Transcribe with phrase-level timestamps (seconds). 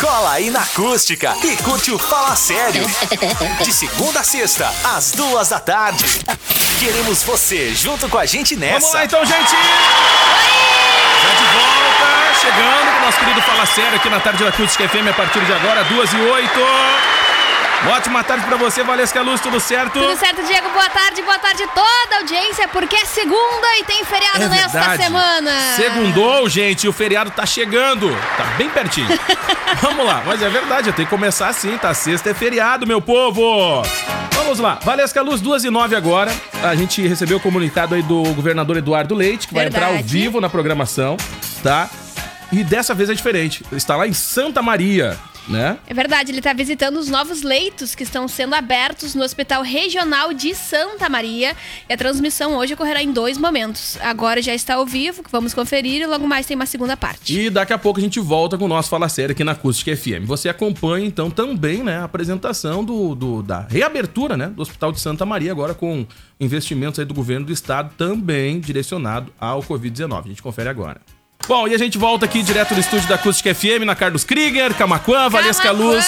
[0.00, 2.86] Cola aí na acústica e curte o Fala Sério.
[3.62, 6.24] De segunda a sexta, às duas da tarde.
[6.78, 8.80] Queremos você junto com a gente nessa.
[8.80, 9.50] Vamos lá então, gente!
[9.50, 14.88] Já de volta, chegando com o nosso querido Fala Sério aqui na tarde da Acústica
[14.88, 16.60] FM a partir de agora, duas e oito.
[17.82, 19.94] Uma ótima tarde pra você, Valesca Luz, tudo certo?
[19.98, 20.68] Tudo certo, Diego?
[20.68, 24.48] Boa tarde, boa tarde a toda a audiência, porque é segunda e tem feriado É
[24.48, 25.02] nesta verdade.
[25.02, 25.50] semana.
[25.76, 28.10] Segundou, gente, o feriado tá chegando.
[28.36, 29.08] Tá bem pertinho.
[29.80, 31.94] Vamos lá, mas é verdade, tem que começar assim, tá?
[31.94, 33.82] Sexta é feriado, meu povo.
[34.32, 36.30] Vamos lá, Valesca Luz, duas e nove agora.
[36.62, 40.12] A gente recebeu o comunicado aí do governador Eduardo Leite, que vai entrar ao Verdade.
[40.12, 41.16] vivo na programação,
[41.62, 41.88] tá?
[42.52, 43.64] E dessa vez é diferente.
[43.72, 45.16] Está lá em Santa Maria,
[45.48, 45.78] né?
[45.86, 50.32] É verdade, ele está visitando os novos leitos que estão sendo abertos no Hospital Regional
[50.32, 51.56] de Santa Maria.
[51.88, 53.98] E a transmissão hoje ocorrerá em dois momentos.
[54.00, 57.38] Agora já está ao vivo, que vamos conferir, e logo mais tem uma segunda parte.
[57.38, 59.96] E daqui a pouco a gente volta com o nosso Fala Sério aqui na Acústica
[59.96, 60.24] FM.
[60.26, 65.00] Você acompanha, então, também né, a apresentação do, do- da reabertura né, do Hospital de
[65.00, 66.06] Santa Maria, agora com
[66.38, 70.24] investimentos aí do governo do estado, também direcionado ao Covid-19.
[70.24, 71.00] A gente confere agora.
[71.48, 74.72] Bom, e a gente volta aqui direto do estúdio da Acústica FM, na Carlos Krieger,
[74.74, 76.06] Camaquã, Valesca Luz.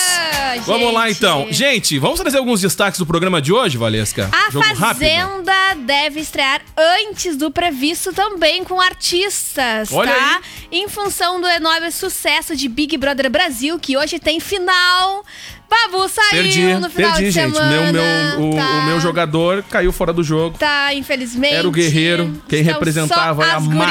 [0.67, 1.19] Vamos lá gente.
[1.19, 1.47] então.
[1.51, 4.31] Gente, vamos trazer alguns destaques do programa de hoje, Valesca?
[4.31, 4.79] A Jogo rápido.
[4.79, 10.41] Fazenda deve estrear antes do previsto também com artistas, Olha tá?
[10.71, 15.25] Em função do enorme sucesso de Big Brother Brasil, que hoje tem final.
[15.69, 16.02] Babu
[16.33, 17.53] Perdi, no final perdi, de gente.
[17.55, 17.71] semana.
[17.83, 18.65] Meu, meu, o, tá?
[18.71, 20.57] o meu jogador caiu fora do jogo.
[20.59, 21.55] Tá, infelizmente.
[21.55, 23.87] Era o guerreiro, quem Estão representava só a as massa.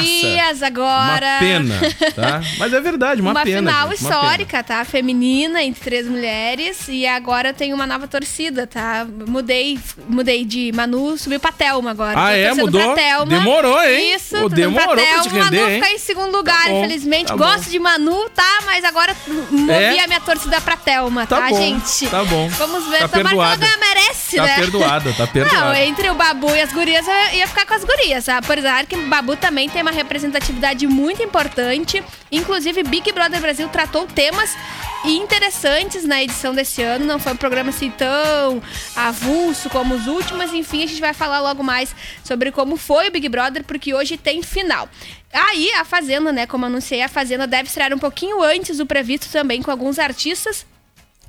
[0.62, 1.26] agora.
[1.26, 1.74] Uma pena,
[2.14, 2.40] tá?
[2.58, 3.58] Mas é verdade, uma, Uma, pena.
[3.70, 4.84] final gente, uma histórica, tá?
[4.84, 6.86] Feminina, entre três mulheres.
[6.88, 9.06] E agora tem uma nova torcida, tá?
[9.26, 12.14] Mudei, mudei de Manu, subiu pra Thelma agora.
[12.18, 12.52] Ah, é?
[12.54, 12.80] Mudou?
[12.82, 13.26] pra Thelma.
[13.26, 14.14] Demorou, hein?
[14.14, 15.44] Isso, torcendo demorou pra te Thelma.
[15.44, 15.94] render, Manu hein?
[15.94, 17.26] em segundo lugar, Tá bom, infelizmente.
[17.28, 18.60] tá Gosto de Manu, tá?
[18.66, 19.14] Mas agora
[19.50, 20.00] movi É?
[20.04, 22.06] a minha torcida pra Thelma, tá, Tá bom, gente?
[22.08, 22.31] tá bom.
[22.50, 22.98] Vamos ver.
[23.00, 23.78] Tá Tomara que ela perdoada.
[23.78, 24.54] merece, Tá né?
[24.56, 25.80] perdoada, tá Não, perdoada.
[25.82, 28.46] entre o Babu e as gurias, eu ia ficar com as gurias, sabe?
[28.46, 32.02] Apesar que o Babu também tem uma representatividade muito importante.
[32.30, 34.56] Inclusive, Big Brother Brasil tratou temas
[35.04, 37.04] interessantes na edição desse ano.
[37.04, 38.62] Não foi um programa assim tão
[38.96, 40.52] avulso como os últimos.
[40.52, 41.94] Enfim, a gente vai falar logo mais
[42.24, 44.88] sobre como foi o Big Brother, porque hoje tem final.
[45.32, 46.46] Aí, a Fazenda, né?
[46.46, 50.66] Como anunciei, a Fazenda deve estrear um pouquinho antes do previsto também com alguns artistas.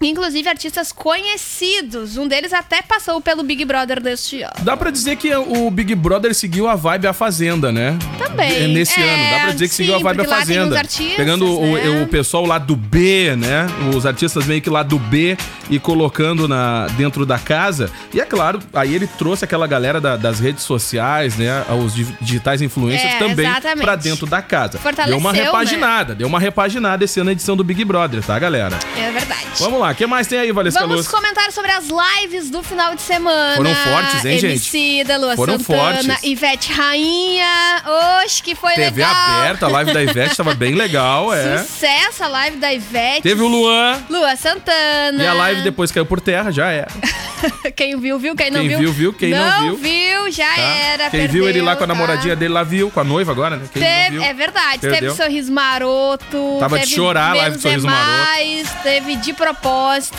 [0.01, 2.17] Inclusive artistas conhecidos.
[2.17, 4.53] Um deles até passou pelo Big Brother deste ano.
[4.61, 7.97] Dá pra dizer que o Big Brother seguiu a vibe A Fazenda, né?
[8.17, 8.63] Também.
[8.63, 9.31] É, Nesse É, ano.
[9.31, 10.77] Dá pra dizer que seguiu a sim, vibe A Fazenda.
[10.77, 12.03] artistas, Pegando o, né?
[12.03, 13.65] o pessoal lá do B, né?
[13.95, 15.37] Os artistas meio que lá do B
[15.69, 17.89] e colocando na, dentro da casa.
[18.13, 21.63] E é claro, aí ele trouxe aquela galera da- das redes sociais, né?
[21.83, 23.83] Os di- digitais influencers É, também exatamente.
[23.85, 24.77] pra dentro da casa.
[24.79, 25.43] Fortaleceu, deu uma né?
[25.43, 28.77] repaginada, deu uma repaginada esse ano a edição do Big Brother, tá, galera?
[28.97, 29.43] É verdade.
[29.59, 31.07] Vamos lá, o que mais tem aí, Valesca Vamos Luz?
[31.07, 33.55] comentar sobre as lives do final de semana.
[33.57, 34.45] Foram fortes, hein, gente?
[34.45, 36.23] Emicida, Lua Foram Santana, fortes.
[36.23, 37.83] Ivete Rainha.
[38.23, 39.13] Oxe, que foi TV legal.
[39.13, 41.57] aberta, a live da Ivete tava bem legal, é.
[41.59, 43.21] Sucesso a live da Ivete.
[43.21, 44.01] Teve o Luan.
[44.09, 45.23] Lua Santana.
[45.23, 46.87] E a live depois caiu por terra, já era.
[47.75, 48.35] Quem viu, viu.
[48.35, 49.13] Quem não Quem viu, viu, viu.
[49.13, 50.61] Quem não viu, já tá?
[50.61, 51.09] era.
[51.09, 52.01] Quem viu ele lá com a perdeu, tá?
[52.01, 53.65] namoradinha dele lá viu, com a noiva agora, né?
[53.71, 55.13] Quem Teve, viu, é verdade, perdeu.
[55.13, 56.57] teve sorriso maroto.
[56.59, 58.17] Tava de chorar a live do Sorriso é Maroto.
[58.17, 59.72] Mais, teve de propósito.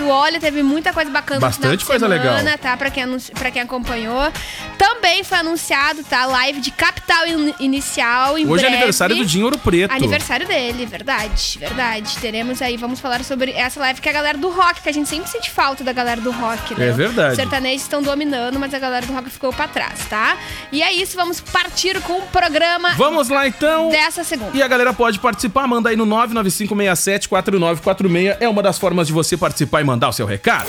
[0.08, 2.58] Olha, teve muita coisa bacana Bastante coisa semana, legal.
[2.58, 2.76] tá?
[2.76, 3.04] Pra quem,
[3.38, 4.32] pra quem acompanhou.
[4.78, 6.24] Também foi anunciado, tá?
[6.26, 8.38] Live de Capital In- Inicial.
[8.38, 8.76] Em Hoje é breve.
[8.76, 9.92] aniversário do Dinho Ouro Preto.
[9.92, 12.16] Aniversário dele, verdade, verdade.
[12.18, 14.92] Teremos aí, vamos falar sobre essa live que é a galera do rock, que a
[14.92, 16.88] gente sempre sente falta da galera do rock, né?
[16.88, 17.30] É verdade.
[17.32, 20.36] Os sertanejos estão dominando, mas a galera do rock ficou pra trás, tá?
[20.72, 23.88] E é isso, vamos partir com o programa Vamos lá então.
[23.90, 24.56] dessa segunda.
[24.56, 28.36] E a galera pode participar, manda aí no 995674946.
[28.40, 29.43] É uma das formas de você participar
[29.80, 30.66] e mandar o seu recado.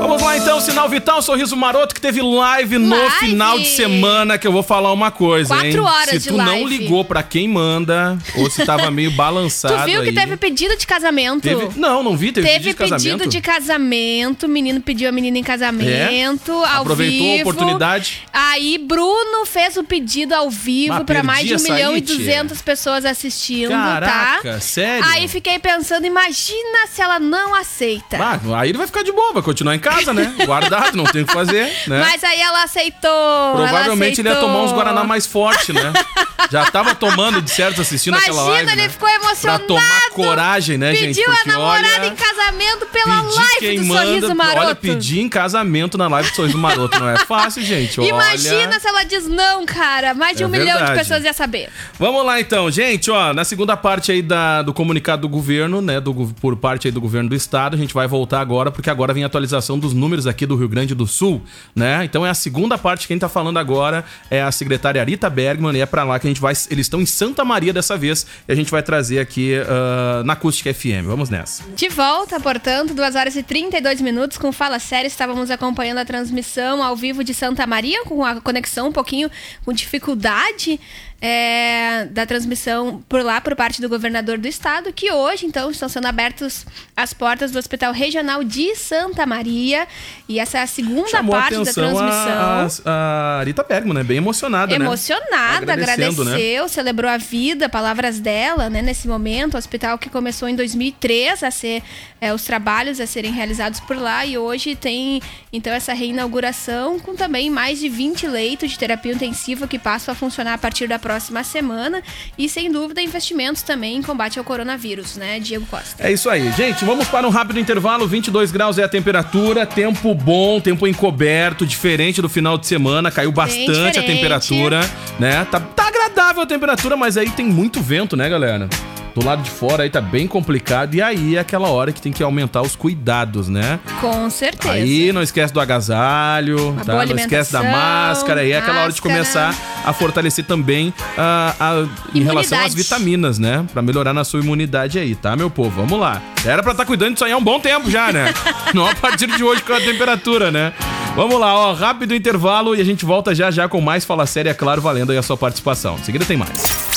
[0.00, 3.14] Vamos lá então, sinal vital, sorriso maroto que teve live no Live.
[3.16, 5.78] final de semana que eu vou falar uma coisa, Quatro hein?
[5.80, 6.78] horas se de tu não live.
[6.78, 10.14] ligou pra quem manda ou se tava meio balançado Tu viu que aí.
[10.14, 11.42] teve pedido de casamento?
[11.42, 13.18] Teve- Não, não vi, teve, Teve pedido de casamento.
[13.18, 16.76] pedido de casamento, o menino pediu a menina em casamento, ao É?
[16.78, 17.50] Aproveitou a vivo.
[17.50, 18.22] oportunidade.
[18.32, 21.92] Aí Bruno fez o pedido ao vivo Mas pra mais de um perdi essa milhão
[21.92, 22.16] aí, e tia.
[22.16, 24.60] duzentas pessoas assistindo, Caraca, tá?
[24.60, 25.04] sério?
[25.10, 28.16] Aí fiquei pensando, imagina se ela não aceita.
[28.20, 30.34] Ah, aí ele vai ficar de boa, vai continuar em casa, né?
[30.44, 32.00] Guardado, não tem o que fazer, né?
[32.00, 33.54] Mas aí ela aceitou.
[33.54, 34.74] Provavelmente ele ela ia tomar uns aceitou.
[34.74, 35.92] Guaraná mais forte, né?
[36.50, 38.72] Já tava tomando de certo assistindo aquela Imagina, live.
[38.72, 38.88] ele né?
[38.88, 39.64] ficou emocionado.
[39.64, 41.16] Pra tomar coragem, né, gente?
[41.16, 44.66] Pediu a namorada olha, em casamento pela live do manda, Sorriso Maroto.
[44.66, 48.00] olha, pedir em casamento na live do Sorriso Maroto não é fácil, gente.
[48.00, 48.08] Olha.
[48.08, 50.14] Imagina se ela diz não, cara.
[50.14, 50.98] Mais de É um milhão de verdade.
[50.98, 51.68] pessoas ia saber.
[51.98, 56.00] Vamos lá então, gente, ó, na segunda parte aí da, do comunicado do governo, né,
[56.00, 59.12] do, por parte aí do governo do estado, a gente vai voltar agora, porque agora
[59.12, 61.42] vem a atualização dos números aqui do Rio Grande do Sul,
[61.74, 65.76] né, então é a segunda parte, quem tá falando agora é a secretária Arita Bergman,
[65.76, 68.26] e é pra lá que a gente vai, eles estão em Santa Maria dessa vez,
[68.46, 71.64] e a gente vai trazer aqui ah, na Acústica FM, vamos nessa.
[71.74, 75.08] De volta, portanto, 2 horas e 32 minutos com Fala Sério.
[75.08, 79.30] Estávamos acompanhando a transmissão ao vivo de Santa Maria, com a conexão um pouquinho
[79.64, 80.78] com dificuldade
[81.20, 85.88] é, da transmissão por lá, por parte do governador do estado, que hoje, então, estão
[85.88, 86.64] sendo abertas
[86.96, 89.86] as portas do Hospital Regional de Santa Maria.
[90.28, 92.82] E essa é a segunda Chamou a parte da atenção transmissão.
[92.84, 94.84] a, a Arita Bergman, né, bem emocionada, né?
[94.84, 96.68] Emocionada, Agradecendo, agradeceu, né?
[96.68, 99.54] celebrou a vida, palavras dela, né, nesse momento.
[99.54, 101.82] O hospital que começou em 2003 a ser
[102.20, 105.20] é, os trabalhos a serem realizados por lá e hoje tem
[105.52, 110.14] então essa reinauguração com também mais de 20 leitos de terapia intensiva que passam a
[110.14, 112.02] funcionar a partir da próxima semana
[112.36, 116.06] e sem dúvida investimentos também em combate ao coronavírus, né, Diego Costa.
[116.06, 116.84] É isso aí, gente.
[116.84, 118.06] Vamos para um rápido intervalo.
[118.06, 119.64] 22 graus é a temperatura.
[119.64, 123.10] Tempo bom, tempo encoberto, diferente do final de semana.
[123.10, 124.80] Caiu bastante a temperatura,
[125.18, 125.46] né?
[125.46, 128.68] Tá, tá agradável a temperatura, mas aí tem muito vento, né, galera?
[129.18, 130.94] Do lado de fora aí tá bem complicado.
[130.94, 133.80] E aí é aquela hora que tem que aumentar os cuidados, né?
[134.00, 134.72] Com certeza.
[134.74, 136.92] Aí não esquece do agasalho, Uma tá?
[137.04, 138.40] Não esquece da máscara.
[138.42, 139.52] Aí é aquela hora de começar
[139.84, 143.66] a fortalecer também a, a- em relação às vitaminas, né?
[143.72, 145.70] Pra melhorar na sua imunidade aí, tá, meu povo?
[145.80, 146.22] Vamos lá.
[146.44, 148.32] Era pra estar cuidando disso aí há um bom tempo já, né?
[148.72, 150.72] não a partir de hoje com a temperatura, né?
[151.16, 154.48] Vamos lá, ó, rápido intervalo e a gente volta já já com mais Fala Série,
[154.48, 155.96] é claro, valendo aí a sua participação.
[155.96, 156.87] Em seguida tem mais.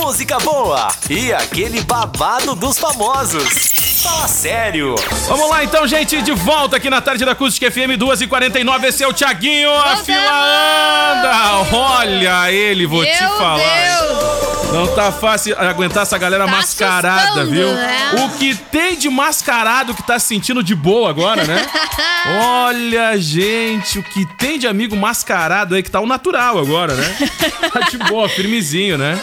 [0.00, 4.00] Música boa e aquele babado dos famosos.
[4.02, 4.94] Fala sério.
[5.28, 8.84] Vamos lá então, gente, de volta aqui na tarde da Acústica FM 2h49.
[8.84, 11.76] Esse é o Thiaguinho, a fila anda!
[11.76, 13.58] Olha ele, vou te Meu falar.
[13.58, 14.72] Deus!
[14.72, 17.66] Não tá fácil aguentar essa galera Tá mascarada, viu?
[17.72, 18.12] né?
[18.24, 21.66] O que tem de mascarado que tá se sentindo de boa agora, né?
[22.40, 27.16] Olha, gente, o que tem de amigo mascarado aí que tá o natural agora, né?
[27.72, 29.20] Tá de boa, firmezinho, né?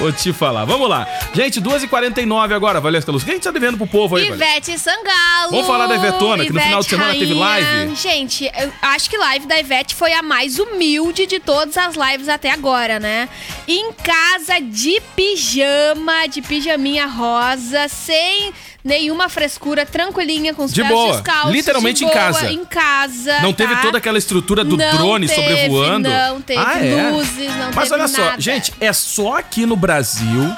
[0.00, 0.64] Vou te falar.
[0.64, 1.06] Vamos lá.
[1.34, 3.22] Gente, 2h49 agora, Valesca Luz.
[3.22, 4.28] O que a gente tá devendo pro povo aí?
[4.28, 5.50] Ivete Sangalo.
[5.50, 7.94] Vamos falar da Ivetona, que no final de semana teve live?
[7.94, 12.30] Gente, eu acho que live da Ivete foi a mais humilde de todas as lives
[12.30, 13.28] até agora, né?
[13.68, 20.92] Em casa, de pijama, de pijaminha rosa, sem nenhuma frescura, tranquilinha, com os De pés
[20.92, 21.12] boa.
[21.12, 21.52] descalços.
[21.52, 22.50] Literalmente de em boa, casa.
[22.52, 23.40] Em casa.
[23.40, 23.82] Não teve tá?
[23.82, 26.08] toda aquela estrutura do Não drone teve, sobrevoando?
[26.08, 27.10] Não teve Ah, é?
[27.10, 28.40] luzes, não Mas teve olha só, nada.
[28.40, 30.54] gente, é só aqui no Brasil.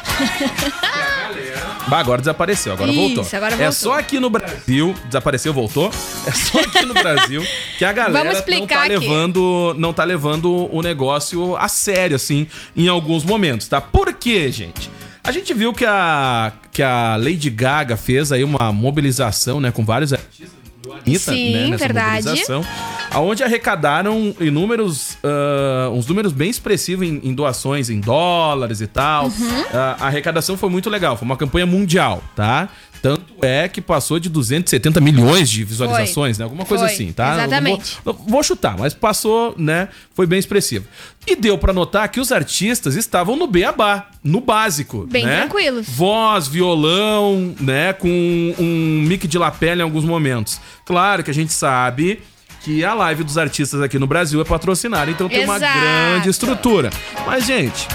[1.88, 3.26] Bah, agora desapareceu, agora Isso, voltou.
[3.36, 3.72] agora É voltou.
[3.72, 4.94] só aqui no Brasil.
[5.06, 5.90] Desapareceu, voltou?
[6.26, 7.44] É só aqui no Brasil
[7.76, 8.88] que a galera não tá aqui.
[8.88, 9.74] levando.
[9.76, 12.46] Não tá levando o negócio a sério, assim,
[12.76, 13.80] em alguns momentos, tá?
[13.80, 14.88] Por quê, gente?
[15.24, 19.84] A gente viu que a, que a Lady Gaga fez aí uma mobilização, né, com
[19.84, 20.62] vários artistas.
[21.06, 22.26] Anitta, Sim, né, nessa verdade.
[22.26, 22.64] mobilização,
[23.10, 29.26] aonde arrecadaram inúmeros, ah, uns números bem expressivos em, em doações em dólares e tal.
[29.26, 29.64] Uhum.
[29.72, 32.68] Ah, a arrecadação foi muito legal, foi uma campanha mundial, tá?
[33.02, 36.44] Tanto é que passou de 270 milhões de visualizações, né?
[36.44, 37.34] Alguma coisa Foi, assim, tá?
[37.34, 37.98] exatamente.
[38.04, 39.88] Vou, vou chutar, mas passou, né?
[40.14, 40.86] Foi bem expressivo.
[41.26, 45.40] E deu pra notar que os artistas estavam no beabá, no básico, Bem né?
[45.40, 45.88] tranquilos.
[45.88, 47.92] Voz, violão, né?
[47.92, 48.08] Com
[48.56, 50.60] um mic de lapela em alguns momentos.
[50.86, 52.20] Claro que a gente sabe
[52.62, 55.80] que a live dos artistas aqui no Brasil é patrocinada, então tem uma Exato.
[55.80, 56.90] grande estrutura.
[57.26, 57.88] Mas, gente,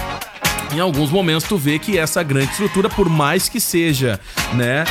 [0.72, 4.20] em alguns momentos tu vê que essa grande estrutura, por mais que seja,
[4.54, 4.84] né,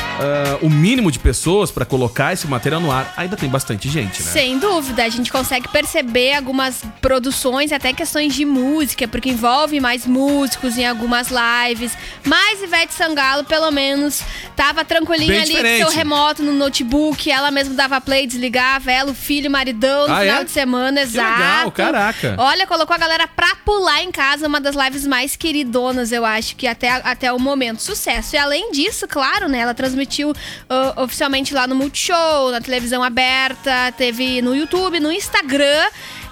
[0.61, 4.23] uh, o mínimo de pessoas para colocar esse material no ar, ainda tem bastante gente,
[4.23, 4.31] né?
[4.31, 10.05] Sem dúvida, a gente consegue perceber algumas produções, até questões de música, porque envolve mais
[10.05, 11.95] músicos em algumas lives.
[12.23, 14.21] Mas Ivete Sangalo, pelo menos,
[14.55, 15.83] tava tranquilinha Bem ali diferente.
[15.83, 20.07] com seu remoto no notebook, ela mesma dava play, desligava, ela, o filho, o maridão,
[20.07, 20.43] no Ah, final é?
[20.43, 21.39] de semana, Que exato.
[21.39, 22.35] legal, caraca.
[22.37, 25.35] Olha, colocou a galera pra pular em casa, uma das lives mais
[25.67, 27.81] queridonas, eu acho, que até, até o momento.
[27.81, 28.35] Sucesso.
[28.35, 29.59] E além disso, claro, né?
[29.59, 35.85] Ela transmitiu uh, oficialmente lá no Multishow, na televisão aberta, teve no YouTube, no Instagram.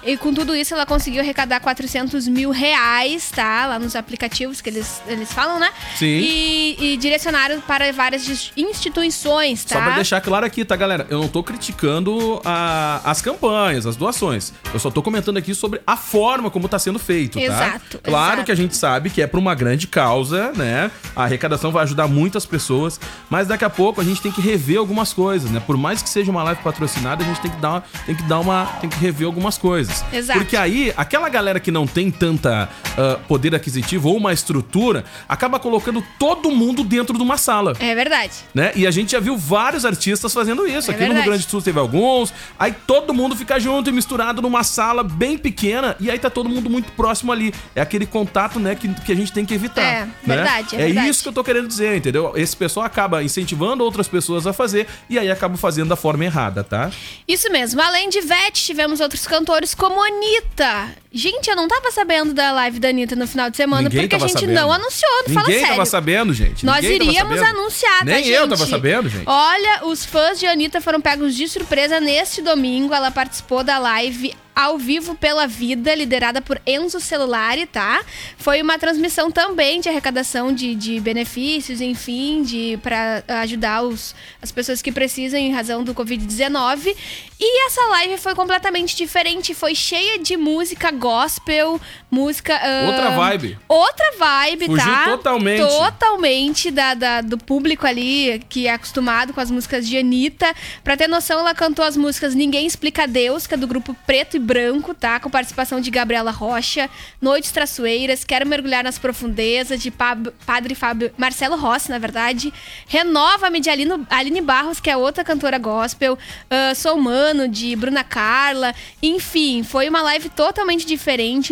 [0.06, 3.66] E com tudo isso, ela conseguiu arrecadar 400 mil reais, tá?
[3.66, 5.68] Lá nos aplicativos que eles, eles falam, né?
[5.96, 6.06] Sim.
[6.06, 9.74] E, e direcionaram para várias instituições, tá?
[9.76, 11.06] Só pra deixar claro aqui, tá, galera?
[11.10, 14.52] Eu não tô criticando a- as campanhas, as doações.
[14.72, 17.44] Eu só tô comentando aqui sobre a forma como tá sendo feito, tá?
[17.44, 18.44] Exato, Claro exato.
[18.44, 20.90] que a gente sabe que é pra uma grande causa, né?
[21.16, 24.78] A arrecadação vai ajudar muitas pessoas, mas daqui a pouco a gente tem que rever
[24.78, 25.60] algumas coisas, né?
[25.66, 28.38] Por mais que seja uma live patrocinada, a gente tem que dar, tem que dar
[28.38, 29.95] uma, tem que rever algumas coisas.
[30.12, 30.38] Exato.
[30.38, 35.58] Porque aí, aquela galera que não tem tanta ah, poder aquisitivo ou uma estrutura, acaba
[35.58, 38.32] colocando todo mundo dentro de uma sala É verdade.
[38.54, 38.72] né?
[38.74, 40.90] E a gente já viu vários artistas fazendo isso.
[40.90, 41.28] É Aqui no Rio verdade.
[41.30, 42.32] Grande do Sul teve alguns.
[42.58, 45.96] Aí todo mundo fica junto e misturado numa sala bem pequena.
[46.00, 47.52] E aí tá todo mundo muito próximo ali.
[47.74, 49.82] É aquele contato, né, que, que a gente tem que evitar.
[49.82, 50.36] É, né?
[50.36, 51.08] verdade, é É verdade.
[51.08, 52.32] isso que eu tô querendo dizer, entendeu?
[52.36, 56.64] Esse pessoal acaba incentivando outras pessoas a fazer e aí acaba fazendo da forma errada,
[56.64, 56.90] tá?
[57.28, 57.80] Isso mesmo.
[57.80, 60.88] Além de Vete, tivemos outros cantores como Anitta.
[61.16, 64.16] Gente, eu não tava sabendo da live da Anitta no final de semana, Ninguém porque
[64.16, 64.52] a gente sabendo.
[64.52, 65.68] não anunciou, fala Ninguém sério.
[65.68, 66.66] tava sabendo, gente.
[66.66, 68.34] Nós Ninguém iríamos anunciar, tá, Nem gente?
[68.34, 69.24] eu tava sabendo, gente.
[69.26, 72.92] Olha, os fãs de Anitta foram pegos de surpresa neste domingo.
[72.92, 78.02] Ela participou da live ao vivo pela vida, liderada por Enzo Celulari, tá?
[78.38, 84.50] Foi uma transmissão também de arrecadação de, de benefícios, enfim, de para ajudar os, as
[84.50, 86.96] pessoas que precisam em razão do Covid-19.
[87.38, 92.58] E essa live foi completamente diferente, foi cheia de música gospel, música.
[92.60, 93.58] ah, Outra vibe.
[93.68, 95.04] Outra vibe, Fugiu tá?
[95.04, 95.60] totalmente.
[95.60, 100.52] Totalmente da, da- do público ali que é acostumado com as músicas de Anitta.
[100.82, 104.36] Pra ter noção, ela cantou as músicas Ninguém Explica Deus, que é do grupo Preto
[104.36, 105.20] e Branco, tá?
[105.20, 111.12] Com participação de Gabriela Rocha, Noites Traçoeiras, Quero Mergulhar nas Profundezas, de Pab- Padre Fábio,
[111.16, 112.52] Marcelo Rossi, na verdade.
[112.88, 116.18] Renova-me de Aline, Aline Barros, que é outra cantora gospel.
[116.50, 118.74] ah, Sou Humano, de Bruna Carla.
[119.02, 120.95] Enfim, foi uma live totalmente diferente,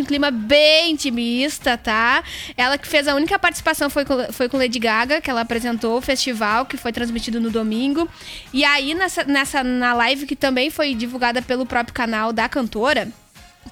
[0.00, 2.22] um clima bem intimista, tá?
[2.56, 5.98] Ela que fez a única participação foi com, foi com Lady Gaga, que ela apresentou
[5.98, 8.08] o festival, que foi transmitido no domingo.
[8.52, 13.08] E aí, nessa, nessa na live, que também foi divulgada pelo próprio canal da cantora,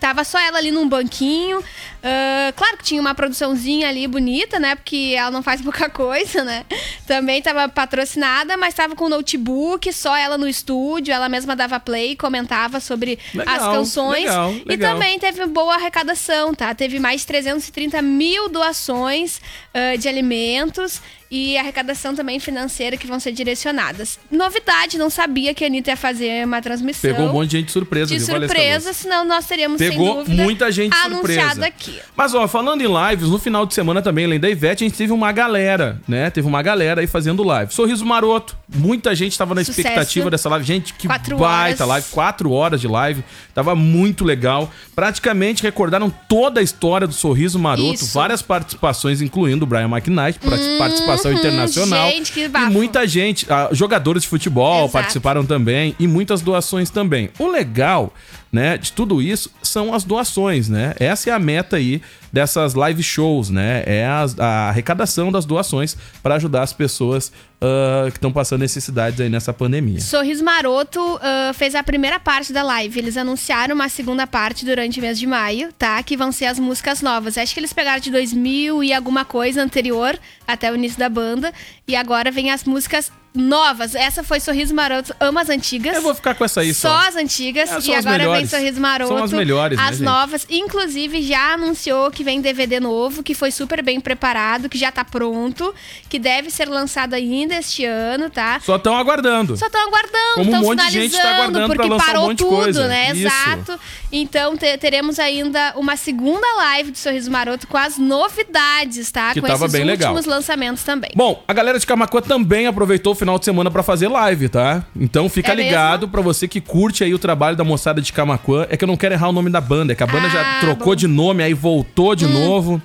[0.00, 1.62] Tava só ela ali num banquinho.
[2.02, 4.74] Ah, claro que tinha uma produçãozinha ali bonita, né?
[4.74, 6.64] Porque ela não faz pouca coisa, né?
[7.06, 11.14] Também tava patrocinada, mas tava com notebook, só ela no estúdio.
[11.14, 14.24] Ela mesma dava play, comentava sobre Legal, as canções.
[14.24, 14.92] legal, E legal.
[14.94, 16.74] também teve boa arrecadação, tá?
[16.74, 19.40] Teve mais de 330 mil doações
[19.72, 24.18] ah, de alimentos e arrecadação também financeira que vão ser direcionadas.
[24.30, 27.10] Novidade, não sabia que a Anitta ia fazer uma transmissão.
[27.10, 30.70] Pegou um monte de gente de surpresa, De surpresa, senão nós teríamos, Pegou dúvida, muita
[30.72, 31.66] gente surpresa.
[31.66, 31.98] aqui.
[32.16, 34.96] Mas, ó, falando em lives, no final de semana também, além da Ivete, a gente
[34.96, 36.30] teve uma galera, né?
[36.30, 37.72] Teve uma galera aí fazendo live.
[37.72, 38.56] Sorriso Maroto.
[38.74, 39.80] Muita gente tava na Sucesso.
[39.80, 40.64] expectativa dessa live.
[40.64, 41.88] Gente, que Quatro baita horas.
[41.88, 42.06] live.
[42.10, 43.24] Quatro horas de live.
[43.54, 44.70] Tava muito legal.
[44.94, 47.94] Praticamente recordaram toda a história do Sorriso Maroto.
[47.94, 48.14] Isso.
[48.14, 50.38] Várias participações, incluindo o Brian McKnight,
[50.78, 52.08] participação internacional.
[52.10, 52.70] gente, que e bafo.
[52.70, 54.92] muita gente, ah, jogadores de futebol Exato.
[54.92, 57.30] participaram também e muitas doações também.
[57.38, 58.12] O legal,
[58.52, 60.92] né, de tudo isso são as doações, né?
[61.00, 63.82] Essa é a meta aí dessas live shows, né?
[63.86, 67.32] É as- a, arrecadação das doações para ajudar as pessoas
[67.62, 70.00] ah, que estão passando necessidades aí nessa pandemia.
[70.00, 72.98] Sorriso Maroto ah, fez a primeira parte da live.
[72.98, 76.02] Eles anunciaram uma segunda parte durante o mês de maio, tá?
[76.02, 77.38] Que vão ser as músicas novas.
[77.38, 81.52] Acho que eles pegaram de 2000 e alguma coisa anterior até o início da banda.
[81.88, 83.94] E agora vem as músicas novas.
[83.94, 85.94] Essa foi Sorriso Maroto, amo as antigas.
[85.96, 86.88] Eu vou ficar com essa aí só.
[87.00, 87.70] Só as antigas.
[87.70, 88.50] É, e agora melhores.
[88.50, 89.08] vem Sorriso Maroto.
[89.14, 90.04] São as melhores, né, As gente?
[90.04, 90.46] novas.
[90.50, 95.04] Inclusive, já anunciou que vem DVD novo, que foi super bem preparado, que já tá
[95.04, 95.74] pronto,
[96.08, 98.60] que deve ser lançado ainda este ano, tá?
[98.60, 99.56] Só estão aguardando.
[99.56, 102.06] Só estão aguardando, Como um estão monte de gente tá aguardando pra porque lançar um
[102.06, 102.88] parou monte de tudo, coisa.
[102.88, 103.12] né?
[103.12, 103.26] Isso.
[103.26, 103.80] Exato.
[104.12, 109.32] Então te- teremos ainda uma segunda live de Sorriso Maroto com as novidades, tá?
[109.32, 110.12] Que com tava esses bem legal.
[110.12, 111.10] últimos lançamentos também.
[111.16, 114.84] Bom, a galera de Camacuã também aproveitou o final de semana pra fazer live, tá?
[114.98, 118.66] Então fica É ligado pra você que curte aí o trabalho da moçada de Camacuã.
[118.68, 120.40] É que eu não quero errar o nome da banda, é que a banda já
[120.40, 120.92] Ah, trocou bom.
[120.92, 120.96] Hum.
[120.96, 122.82] de nome, aí voltou de novo.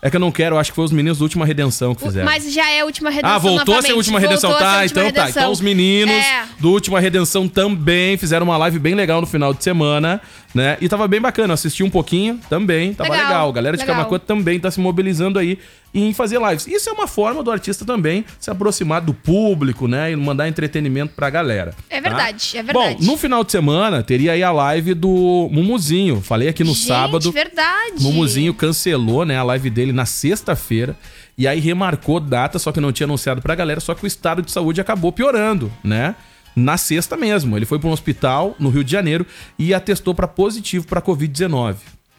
[0.00, 2.02] É que eu não quero, eu acho que foi os meninos do Última Redenção que
[2.02, 2.24] fizeram.
[2.24, 3.34] Mas já é a última redenção.
[3.34, 3.96] Ah, voltou a ser a novamente.
[3.96, 4.50] Última Redenção.
[4.50, 5.20] Voltou Tá, Última então tá.
[5.22, 5.42] Redenção.
[5.42, 6.42] Então os meninos É.
[6.60, 10.20] do Última Redenção também fizeram uma live bem legal no final de semana,
[10.54, 10.76] né?
[10.80, 11.54] E tava bem bacana.
[11.54, 13.28] Assisti um pouquinho também, tava legal.
[13.28, 13.96] Legal, Galera de legal.
[13.96, 15.58] Camacuã também tá se mobilizando aí
[15.94, 16.66] em fazer lives.
[16.66, 20.12] Isso é uma forma do artista também se aproximar do público, né?
[20.12, 21.74] E mandar entretenimento pra galera.
[21.88, 22.08] É tá?
[22.08, 22.96] verdade, é verdade.
[23.00, 26.20] Bom, no final de semana teria aí a live do Mumuzinho.
[26.20, 27.32] Falei aqui no Gente, sábado.
[27.32, 28.02] verdade.
[28.02, 30.96] Mumuzinho cancelou, né, a live dele na sexta-feira
[31.36, 34.42] e aí remarcou data, só que não tinha anunciado pra galera, só que o estado
[34.42, 36.16] de saúde acabou piorando, né?
[36.58, 37.56] Na sexta mesmo.
[37.56, 39.24] Ele foi para um hospital no Rio de Janeiro
[39.58, 41.76] e atestou pra positivo pra COVID-19.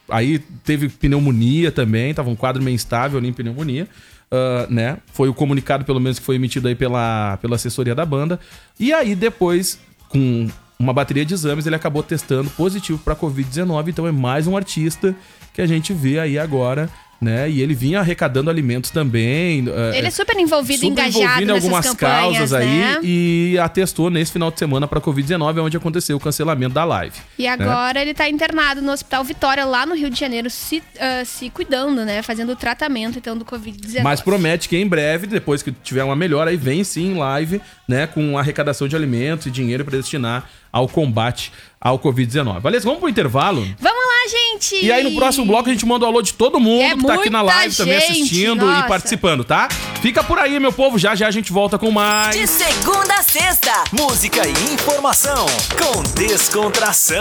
[0.10, 3.88] Aí teve pneumonia também, tava um quadro meio instável ali em pneumonia.
[4.32, 4.98] ah, né?
[5.14, 8.40] Foi o comunicado, pelo menos, que foi emitido aí pela, pela assessoria da banda.
[8.80, 10.48] E aí, depois, com
[10.80, 13.90] uma bateria de exames, ele acabou testando positivo pra Covid-19.
[13.90, 15.14] Então é mais um artista
[15.54, 16.90] que a gente vê aí agora,
[17.22, 17.50] né?
[17.50, 19.66] E ele vinha arrecadando alimentos também.
[19.68, 23.00] ah, Ele é super envolvido, super engajado envolvido em algumas causas aí né?
[23.04, 27.16] e atestou nesse final de semana pra Covid-19, onde aconteceu o cancelamento da live.
[27.38, 31.24] E agora ele tá internado no Hospital Vitória, lá no Rio de Janeiro, se, ah,
[31.26, 32.22] se cuidando, né?
[32.22, 34.02] Fazendo o tratamento, então, do Covid-19.
[34.02, 38.08] Mas promete que em breve, depois que tiver uma melhora, aí vem sim live, né,
[38.08, 42.62] com arrecadação de alimentos e dinheiro para destinar ao combate ao Covid-19.
[42.62, 42.86] Beleza?
[42.86, 43.66] Vamos pro intervalo?
[43.80, 44.86] Vamos gente!
[44.86, 47.06] E aí no próximo bloco a gente manda o alô de todo mundo É que
[47.06, 48.86] tá aqui na live também gente, assistindo nossa.
[48.86, 49.68] e participando, tá?
[50.02, 52.36] Fica por aí, meu povo, já já a gente volta com mais.
[52.36, 55.46] De segunda a sexta, música e informação
[55.78, 57.18] com descontração.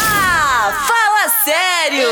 [0.00, 2.08] Ah, fala sério!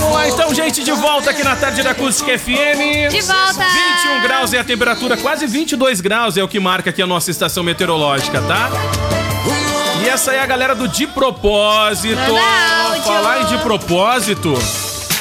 [0.00, 3.10] Vamos lá então, gente, de volta aqui na tarde da Acústica FM.
[3.10, 3.64] De volta!
[3.64, 7.30] 21 graus é a temperatura, quase 22 graus é o que marca aqui a nossa
[7.30, 8.70] estação meteorológica, tá?
[10.06, 12.16] E essa é a galera do De Propósito.
[13.04, 14.54] Falar em De Propósito.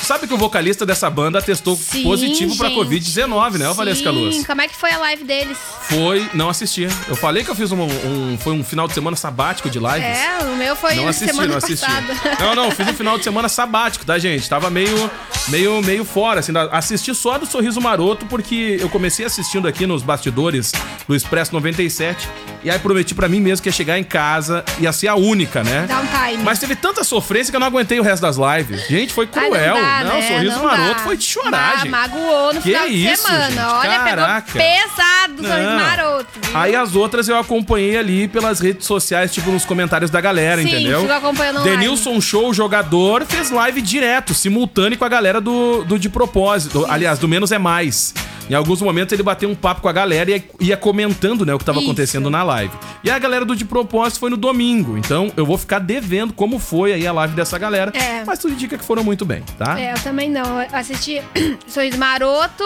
[0.04, 2.80] Sabe que o vocalista dessa banda testou Sim, positivo pra gente.
[2.80, 4.36] Covid-19, né, Valesca Luz?
[4.36, 5.58] Sim, como é que foi a live deles?
[5.90, 6.88] Foi, não assisti.
[7.08, 10.04] Eu falei que eu fiz um, um- foi um final de semana sabático de lives.
[10.04, 11.84] É, o meu foi Não assisti, semana não assisti.
[11.84, 12.38] passada.
[12.40, 14.48] Não, não, fiz um final de semana sabático, tá, gente?
[14.48, 15.10] Tava meio,
[15.48, 16.52] meio, meio fora, assim.
[16.72, 20.72] Assisti só do Sorriso Maroto, porque eu comecei assistindo aqui nos bastidores
[21.08, 22.30] do Expresso 97.
[22.66, 25.64] E aí prometi pra mim mesmo que ia chegar em casa, ia ser a única,
[25.64, 25.86] né?
[25.88, 26.44] Dá um time.
[26.44, 28.88] Mas teve tanta sofrência que eu não aguentei o resto das lives.
[28.88, 29.76] Gente, foi Ah, cruel.
[29.76, 30.28] não, dá, não, né?
[30.28, 31.00] Sorriso Não Maroto dá.
[31.02, 31.90] foi de chorar, Ma- gente.
[31.90, 33.46] Magoou no Que final de isso, semana.
[33.52, 33.60] gente?
[33.60, 34.52] Olha, Caraca.
[34.52, 36.28] pegou pesado o sorriso maroto.
[36.42, 36.58] viu?
[36.58, 40.68] Aí as outras eu acompanhei ali pelas redes sociais, tipo nos comentários da galera, Sim,
[40.70, 41.02] entendeu?
[41.02, 41.62] fico acompanhando.
[41.64, 46.84] Denilson Show, jogador, fez live direto, simultâneo com a galera do, do De Propósito.
[46.90, 48.12] Aliás, do Menos é Mais.
[48.50, 51.58] Em alguns momentos ele bateu um papo com a galera e ia, comentando né, o
[51.58, 52.74] que estava acontecendo na live.
[53.04, 54.98] E a galera do De Propósito foi no domingo.
[54.98, 57.92] Então eu vou ficar devendo como foi aí a live dessa galera.
[57.96, 58.24] É.
[58.26, 59.80] Mas tudo indica que foram muito bem, tá?
[59.80, 60.62] É, eu também não.
[60.62, 61.22] Eu assisti
[61.68, 62.64] Sorriso Maroto,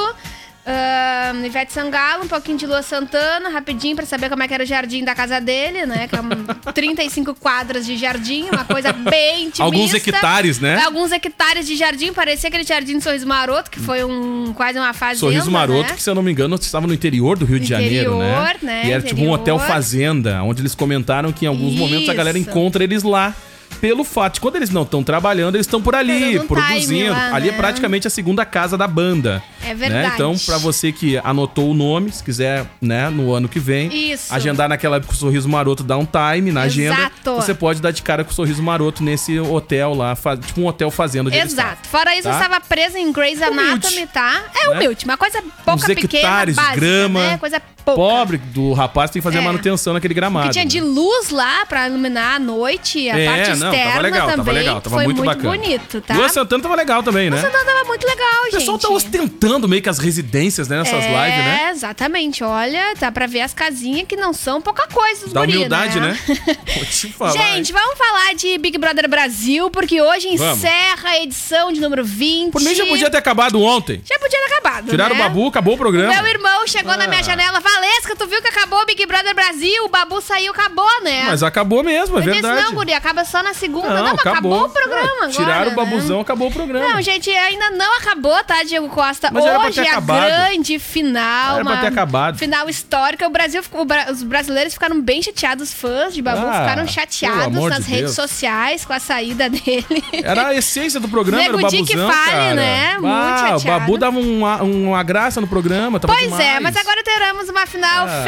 [0.66, 4.64] ahn, Ivete Sangalo, um pouquinho de Lua Santana, rapidinho pra saber como é que era
[4.64, 6.08] o jardim da casa dele, né?
[6.08, 6.30] Que é um
[6.74, 9.64] 35 quadras de jardim, uma coisa bem intimista.
[9.64, 10.82] Alguns hectares, né?
[10.84, 14.94] Alguns hectares de jardim, parecia aquele jardim de Sorriso Maroto, que foi um quase uma
[14.94, 15.96] fazenda, Sorriso Maroto, né?
[15.96, 18.30] que se eu não me engano, estava no interior do Rio de Janeiro, né?
[18.30, 18.82] Interior, né?
[18.86, 19.40] E era tipo um Interior.
[19.40, 22.50] hotel fazenda, onde eles comentaram que em alguns momentos a galera Isso.
[22.50, 23.36] encontra eles lá.
[23.82, 27.12] Pelo fato de quando eles não estão trabalhando, eles estão por ali, Fazendo produzindo.
[27.12, 27.58] lá, ali é né?
[27.58, 29.42] praticamente a segunda casa da banda.
[29.64, 29.74] É né?
[29.76, 30.14] verdade.
[30.16, 34.34] Então, pra você que anotou o nome, se quiser, né, no ano que vem, Isso.
[34.34, 36.96] agendar naquela época com o Sorriso Maroto, dar um time na agenda.
[36.96, 37.36] Exato.
[37.36, 40.16] Você pode dar de cara com o Sorriso Maroto nesse hotel lá,
[40.46, 41.30] tipo um hotel fazenda.
[41.30, 41.88] onde eles Exato.
[41.88, 42.30] Fora isso, tá?
[42.30, 44.42] eu estava presa em Grey's Anatomy, tá?
[44.64, 44.76] É Né?
[44.76, 47.20] humilde, uma coisa pouca Uns pequena, hectares de básica, grama.
[47.22, 47.38] né?
[47.38, 48.00] Coisa pouca.
[48.00, 49.42] Pobre do rapaz tem que fazer É.
[49.42, 50.48] manutenção naquele gramado.
[50.48, 50.88] Que tinha de né?
[50.88, 54.38] luz lá pra iluminar a noite, a É, parte não, externa tava legal, também.
[54.38, 55.50] tava legal, tava Foi muito, muito, bacana.
[55.58, 56.14] bonito, tá?
[56.16, 57.42] Lua Santana tava legal também, né?
[57.42, 58.54] Santana tava muito legal, O gente.
[58.60, 61.70] pessoal tá ostentando meio que as residências, né, nessas é, lives, né?
[61.72, 62.44] exatamente.
[62.44, 66.00] Olha, dá pra ver as casinhas que não são pouca coisa, os Da guri, humildade,
[66.00, 66.18] né?
[66.76, 67.32] Vou te falar.
[67.32, 70.58] Gente, vamos falar de Big Brother Brasil, porque hoje Vamos.
[70.58, 72.52] encerra a edição de número 20.
[72.52, 74.02] Por mim já podia ter acabado ontem.
[74.06, 75.22] Já podia ter acabado, Tiraram né?
[75.22, 76.14] o Babu, acabou o programa.
[76.14, 77.24] Meu irmão chegou na minha Ah.
[77.24, 78.52] janela, Valesca, tu viu que o
[78.90, 79.86] Big Brother Brasil?
[79.86, 81.26] O Babu saiu, acabou, né?
[81.28, 82.64] Mas acabou mesmo, é Eu disse, verdade.
[82.64, 83.88] não, guri, acaba só na segunda.
[83.90, 85.76] Não, mas acabou, o programa É, agora, Tiraram o né?
[85.76, 86.90] babuzão, acabou o programa.
[86.90, 89.30] Não, gente, ainda não acabou, tá, Diego Costa?
[89.32, 91.56] Mas pra Hoje é a grande final.
[91.58, 92.38] Era pra uma ter acabado.
[92.40, 93.28] Final histórica.
[93.28, 96.88] O Brasil, o Bra- os brasileiros ficaram bem chateados, os fãs de Babu Ah, ficaram
[96.88, 99.86] chateados nas de redes sociais com a saída dele.
[100.24, 102.54] Era a essência do programa, era o Nego Di que babuzão, fale, cara.
[102.56, 102.94] né?
[102.94, 103.64] Muito ah, o chateado.
[103.82, 106.40] Babu dava uma, uma graça no programa, Pois demais.
[106.44, 108.24] é, mas agora teremos uma final Ah, vou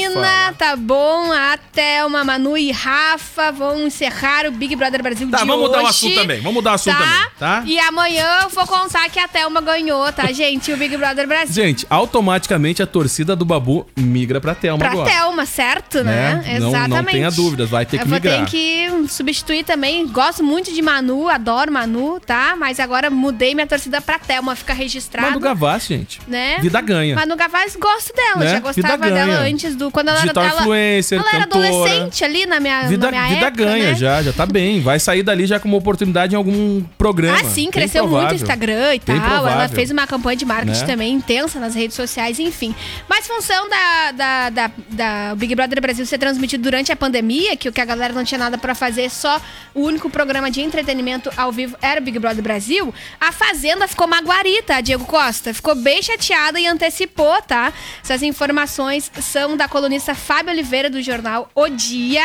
[0.00, 0.54] falar.
[0.54, 1.32] tá bom.
[1.32, 5.68] A Thelma, Manu e Rafa vão encerrar o Big Brother Brasil Tá, de vamos hoje.
[5.68, 7.62] mudar o assunto também, vamos mudar o assunto também, tá?
[7.66, 10.72] E amanhã eu vou contar que a Thelma ganhou, tá, gente?
[10.72, 11.54] O Big Brother Brasil.
[11.64, 15.10] Gente, automaticamente a torcida do Babu migra pra Thelma Pra agora.
[15.10, 16.12] Thelma, certo, né?
[16.44, 16.58] Né?
[16.58, 17.12] Não- não Exatamente.
[17.12, 18.44] tenha dúvidas, vai ter que eu vou migrar.
[18.44, 20.06] ter que substituir também.
[20.06, 22.54] Gosto muito de Manu, adoro Manu, tá?
[22.56, 25.28] Mas agora mudei minha torcida pra Thelma, fica registrado.
[25.28, 26.20] Manu Gavassi, gente.
[26.26, 26.58] né?
[26.60, 27.14] Vida ganha.
[27.14, 28.50] Manu Gavaz gosto dela, Né?
[28.50, 31.68] já gostava dela antes do quando ela Digital era ela, influencer, ela era cantora.
[31.68, 33.94] adolescente ali na minha, Vida, na minha vida época, ganha né?
[33.94, 34.80] já, já tá bem.
[34.80, 37.38] Vai sair dali já com uma oportunidade em algum programa.
[37.40, 38.34] Ah, sim, cresceu muito o.
[38.34, 39.46] Instagram e tal.
[39.46, 40.86] Ela fez uma campanha de marketing Né?
[40.86, 42.74] também intensa nas redes sociais, enfim.
[43.08, 47.68] Mas função da, da, da, da Big Brother Brasil ser transmitido durante a pandemia, que
[47.68, 49.40] o que a galera não tinha nada pra fazer, só
[49.74, 54.06] o único programa de entretenimento ao vivo era o Big Brother Brasil, a Fazenda ficou
[54.06, 55.54] maguarita, Diego Costa.
[55.54, 57.72] Ficou bem chateada e antecipou, tá?
[58.02, 62.22] Essas informações são da colunista Fábio Oliveira, do jornal O Dia,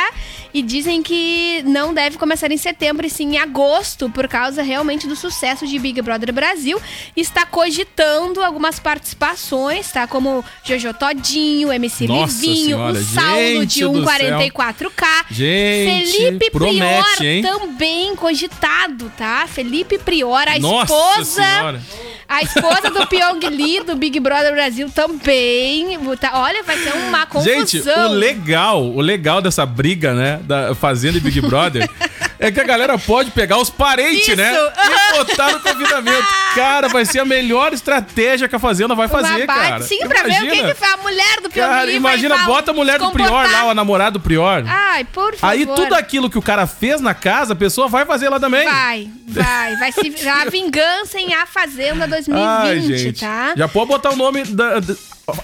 [0.53, 5.07] e dizem que não deve começar em setembro, e sim em agosto, por causa realmente
[5.07, 6.77] do sucesso de Big Brother Brasil.
[7.15, 10.05] Está cogitando algumas participações, tá?
[10.05, 15.25] Como Jojo Todinho, MC Nossa Livinho, Senhora, o Saulo de do 144K.
[15.31, 17.41] Gente, Felipe promete, Prior hein?
[17.41, 19.47] também cogitado, tá?
[19.47, 21.43] Felipe Prior, a Nossa esposa.
[21.43, 21.81] Senhora.
[22.29, 25.97] A esposa do Pyong Lee, do Big Brother Brasil, também.
[26.19, 27.53] Tá- Olha, vai ser uma confusão.
[27.59, 31.89] Gente, o legal, o legal dessa briga, né, da Fazenda e Big Brother,
[32.39, 36.27] é que a galera pode pegar os parentes, Isso, né, e botar no convidamento.
[36.55, 39.83] Cara, vai ser a melhor estratégia que a Fazenda vai Uma fazer, baita- cara.
[39.83, 42.73] Sim, pra ver o que, que foi a mulher do Pyong Cara, imagina, bota a
[42.73, 44.63] mulher do Prior lá, a namorada do Prior.
[44.67, 45.53] Ai, por favor.
[45.53, 48.65] Aí tudo aquilo que o cara fez na casa, a pessoa vai fazer lá também.
[48.67, 49.75] Vai, vai.
[49.77, 50.27] Vai se...
[50.27, 53.53] A vingança em A Fazenda 2020, Ai, tá?
[53.55, 54.95] Já pode botar o nome da, da-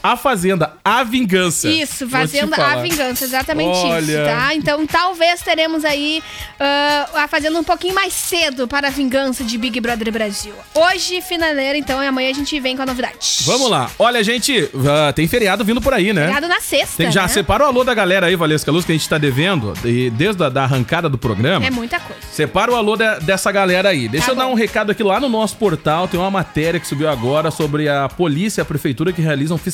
[0.02, 1.68] A Fazenda, A Vingança.
[1.70, 4.24] Isso, Fazenda a Vingança, exatamente isso, Olha.
[4.26, 4.56] tá?
[4.56, 6.24] Então talvez teremos aí
[6.58, 10.54] ah, a Fazenda um pouquinho mais cedo para a vingança de Big Brother Brasil.
[10.74, 13.40] Hoje, finaleira, então, e amanhã a gente vem com a novidade.
[13.42, 13.92] Vamos lá.
[14.00, 16.22] Olha, gente, ah, tem feriado vindo por aí, né?
[16.30, 17.28] Obrigado na sexta, Tem, já né?
[17.28, 20.42] separa o alô da galera aí, Valesca Luz, que a gente tá devendo, e desde
[20.46, 21.66] a da arrancada do programa.
[21.66, 22.22] É muita coisa.
[22.32, 24.08] Separa o alô de- dessa galera aí.
[24.08, 24.52] Deixa Tá eu dar bom.
[24.52, 26.08] um recado aqui lá no nosso portal.
[26.08, 29.73] Tem uma matéria que subiu agora sobre a polícia e a prefeitura que realizam fiscalização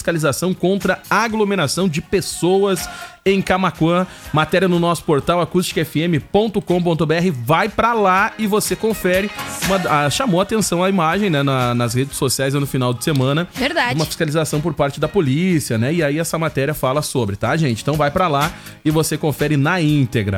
[0.57, 2.89] contra a aglomeração de pessoas
[3.25, 4.07] em Camaquã.
[4.33, 7.31] Matéria no nosso portal acusticfm.com.br.
[7.45, 9.29] Vai pra lá e você confere.
[9.65, 13.47] Uma- ah, chamou atenção a imagem né, na- nas redes sociais no final de semana.
[13.53, 13.95] Verdade.
[13.95, 15.93] Uma fiscalização por parte da polícia, né?
[15.93, 17.81] E aí essa matéria fala sobre, tá, gente?
[17.81, 18.51] Então vai pra lá
[18.83, 20.38] e você confere na íntegra.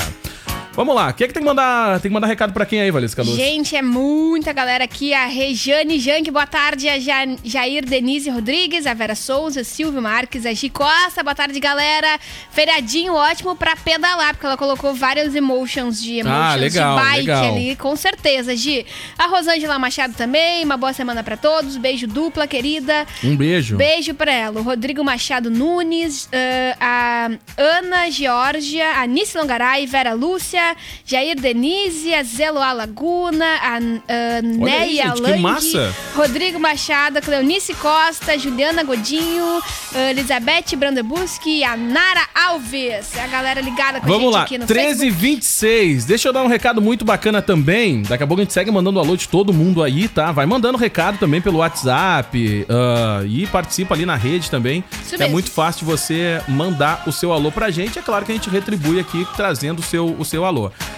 [0.74, 2.90] Vamos lá, quem é que tem que mandar, tem que mandar recado pra quem aí,
[2.90, 3.36] Valesca Luz?
[3.36, 5.14] Gente, é muita galera aqui.
[5.14, 6.88] A Rejane Jank, boa tarde.
[6.88, 11.60] A Ja- Jair Denise Rodrigues, a Vera Souza, Silvio Marques, a Gi Costa, boa tarde,
[11.60, 12.18] galera.
[12.52, 17.18] Feriadinho ótimo pra pedalar, porque ela colocou vários emotions de emotions Ah, legal, de bike
[17.20, 17.46] legal.
[17.54, 18.86] ali, com certeza, Gi.
[19.18, 21.76] A Rosângela Machado também, uma boa semana pra todos.
[21.76, 23.06] Beijo dupla, querida.
[23.22, 23.76] Um beijo.
[23.76, 24.62] Beijo pra ela.
[24.62, 30.61] O Rodrigo Machado Nunes, ah, a Ana Georgia, a Nice Longaray, Vera Lúcia,
[31.06, 35.42] Jair Denise, a Zeloa Laguna, a, a Neia Lang.
[36.16, 39.62] Rodrigo Machado, a Cleonice Costa, Juliana Godinho,
[39.94, 43.16] a Elizabeth Brandebuski e a Nara Alves.
[43.16, 45.22] É a galera ligada com a Vamos gente lá, aqui no 13 e Facebook.
[45.22, 46.06] 26.
[46.06, 48.02] Deixa eu dar um recado muito bacana também.
[48.04, 50.32] Daqui a pouco a gente segue mandando alô de todo mundo aí, tá?
[50.32, 54.84] Vai mandando recado também pelo WhatsApp ah, e participa ali na rede também.
[55.06, 55.34] Isso é mesmo.
[55.34, 58.00] muito fácil você mandar o seu alô pra gente.
[58.00, 60.51] É claro que a gente retribui aqui trazendo o seu, o seu alô.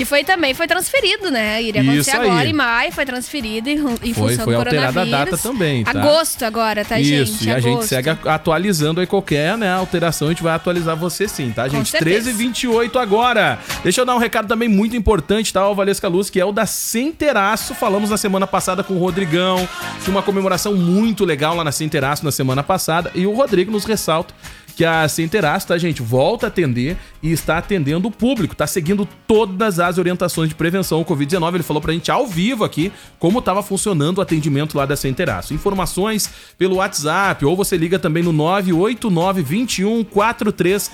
[0.00, 1.62] Que foi também, foi transferido, né?
[1.62, 2.30] Iria acontecer Isso aí.
[2.30, 5.30] agora em maio, foi transferido em, em Foi- função foi do alterada a coronavírus.
[5.30, 5.90] data também, tá?
[5.90, 7.22] Agosto agora, tá, gente?
[7.30, 11.28] Isso, e a gente segue atualizando aí qualquer né, alteração, a gente vai atualizar você
[11.28, 11.90] sim, tá, gente?
[11.90, 12.22] certeza.
[12.22, 13.58] 13 h 28 agora.
[13.82, 16.50] Deixa eu dar um recado também muito importante, tá, o Valesca Luz, que é o
[16.50, 17.74] da Centeraço.
[17.74, 19.68] Falamos na semana passada com o Rodrigão,
[20.02, 23.84] tinha uma comemoração muito legal lá na Centeraço na semana passada, e o Rodrigo nos
[23.84, 24.32] ressalta
[24.76, 29.06] que a Centeraço, tá, gente, volta a atender e está atendendo o público, tá seguindo
[29.26, 31.54] todas as orientações de prevenção ao Covid-19.
[31.54, 35.52] Ele falou pra gente ao vivo aqui como estava funcionando o atendimento lá da Centeraço.
[35.54, 40.90] Informações pelo WhatsApp ou você liga também no 989 21 4346.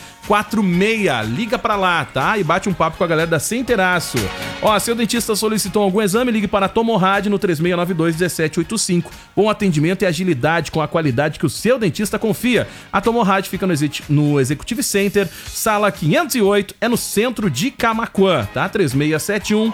[1.36, 2.38] Liga pra lá, tá?
[2.38, 4.18] E bate um papo com a galera da Centeraço.
[4.62, 9.10] Ó, seu dentista solicitou algum exame, ligue para Tomorrad no 3692 1785.
[9.34, 12.66] Bom atendimento e agilidade com a qualidade que o seu dentista confia.
[12.92, 18.46] A Tomorrad fica no, Exec- no Executive Center, sala 508, é no centro de Camaquã,
[18.54, 18.68] tá?
[18.68, 19.72] 3671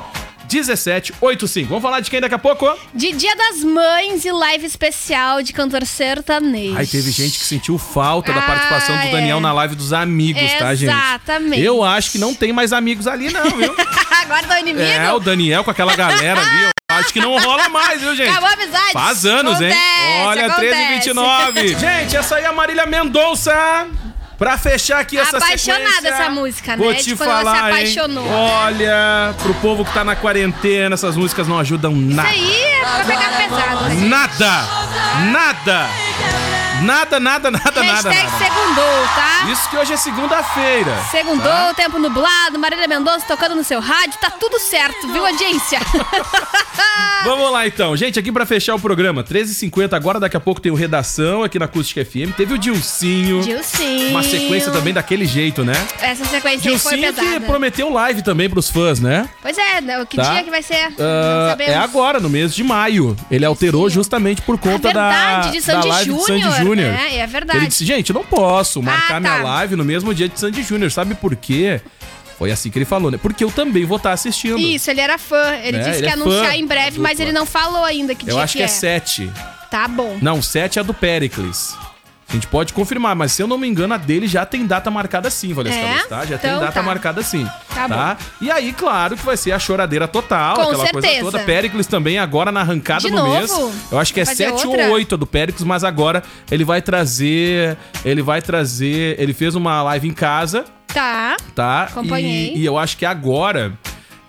[0.53, 1.69] 1785.
[1.69, 2.69] Vamos falar de quem daqui a pouco?
[2.95, 6.77] De Dia das Mães e live especial de cantor sertanejo.
[6.77, 9.11] Ai, teve gente que sentiu falta da Ah, participação do é.
[9.13, 10.91] Daniel na live dos amigos, tá, gente?
[10.93, 11.63] Exatamente.
[11.63, 13.75] Eu acho que não tem mais amigos ali, não, viu?
[14.21, 14.83] agora tá o inimigo?
[14.85, 16.72] é, o Daniel com aquela galera ali,
[17.05, 18.31] acho que não rola mais, viu, gente?
[18.31, 18.93] Acabou a amizade.
[18.93, 19.71] Faz anos, hein?
[19.73, 20.71] Acontece, Olha, acontece.
[20.71, 21.69] 13 e 29.
[21.79, 23.53] Gente, essa aí é a Marília Mendonça.
[24.39, 26.85] Pra fechar aqui essa Apaixonada sequência, essa música, né?
[26.85, 27.75] Vou te quando ela se falar, hein?
[27.75, 28.35] apaixonou, né?
[28.35, 32.29] Olha, pro povo que tá na quarentena, essas músicas não ajudam nada.
[32.35, 33.85] Isso aí é pra pegar pesado.
[33.89, 34.09] né?
[34.09, 34.65] Nada!
[35.31, 35.89] Nada!
[36.83, 38.39] Nada, nada, nada, nada, Hashtag nada.
[38.45, 39.51] segundou, tá?
[39.53, 40.97] Isso que hoje é segunda-feira.
[41.11, 41.75] Segundou, tá?
[41.75, 45.79] tempo nublado, Marília Mendonça tocando no seu rádio, tá tudo certo, viu, audiência?
[47.25, 50.73] Vamos lá então, gente, aqui pra fechar o programa, 13h50, agora daqui a pouco tem
[50.73, 54.11] o Redação aqui na Acústica FM, teve o Dilcinho, Dilcinho.
[54.11, 55.73] uma sequência também daquele jeito, né?
[56.01, 57.41] Essa sequência aí foi Dilcinho pesada.
[57.41, 59.29] que prometeu live também pros fãs, né?
[59.41, 60.33] Pois é, né, que Tá.
[60.35, 60.93] dia que vai ser?
[61.49, 61.73] Sabemos.
[61.73, 63.17] é agora, no mês de maio.
[63.31, 66.93] Ele alterou justamente por conta É verdade, da, de da live de Sandy Júnior, Júnior.
[66.93, 67.17] né?
[67.17, 67.59] É verdade.
[67.59, 69.43] Ele disse, gente, eu não posso marcar Ah, minha tá.
[69.43, 70.91] live no mesmo dia de Sandy Júnior.
[70.91, 71.81] Sabe por quê?
[72.39, 73.19] Foi assim que ele falou, né?
[73.21, 74.59] Porque eu também vou estar assistindo.
[74.59, 75.55] Isso, ele era fã.
[75.63, 78.15] Ele É, disse ele que ia é anunciar em breve, mas ele não falou ainda
[78.15, 79.31] que eu dia acho que é 7.
[79.71, 80.19] Tá bom.
[80.21, 81.77] Não, 7 é a do Pericles.
[82.33, 84.91] A gente pode confirmar, mas se eu não me engano, a dele já tem data
[84.91, 85.93] marcada sim, Valesca É?
[85.93, 86.25] Luz, tá?
[86.25, 86.83] Já tem Então data tá.
[86.83, 87.45] marcada sim.
[87.75, 91.31] Tá Tá, E aí, claro que vai ser a choradeira total, Com aquela coisa certeza.
[91.31, 91.39] toda.
[91.41, 93.31] Pericles também agora na arrancada De do novo?
[93.37, 93.51] mês.
[93.91, 94.87] Eu acho que é Vai fazer 7 outra?
[94.87, 97.77] ou 8 a do Pericles, mas agora ele vai trazer.
[98.03, 99.15] Ele vai trazer.
[99.21, 101.37] Ele fez uma live em casa, Tá.
[101.55, 101.83] tá?
[101.85, 102.55] Acompanhei.
[102.55, 103.73] E, e eu acho que agora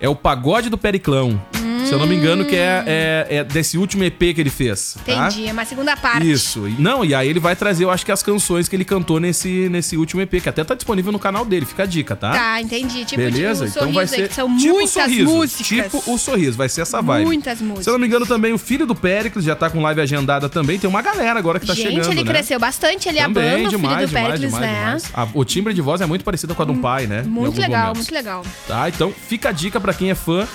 [0.04, 1.40] é o pagode do Periclão.
[1.86, 4.96] Se eu não me engano, que é, é- é desse último EP que ele fez.
[5.04, 5.28] tá?
[5.28, 5.46] Entendi.
[5.46, 6.28] É uma segunda parte.
[6.30, 6.60] Isso.
[6.78, 9.68] Não, e aí ele vai trazer, eu acho que as canções que ele cantou nesse,
[9.68, 12.32] nesse último EP, que até tá disponível no canal dele, fica a dica, tá?
[12.32, 13.04] Tá, entendi.
[13.04, 13.66] Tipo Beleza?
[13.66, 15.66] de um então vai ser que são tipo muitas sorriso, músicas.
[15.66, 17.26] Tipo o sorriso, vai ser essa vibe.
[17.26, 17.84] Muitas músicas.
[17.84, 20.48] Se eu não me engano, também o filho do Péricles já tá com live agendada
[20.48, 20.78] também.
[20.78, 22.30] Tem uma galera agora que tá Gente, chegando, ele né?
[22.32, 23.10] cresceu bastante.
[23.10, 24.78] Ele é a Também, banda, o filho demais, do demais, Pericles, demais, né?
[24.78, 25.10] demais.
[25.12, 27.22] A- o timbre de voz é muito parecido com a do pai, né?
[27.22, 27.98] Muito legal, momentos.
[27.98, 28.42] muito legal.
[28.66, 28.88] Tá?
[28.88, 30.46] Então fica a dica pra quem é fã.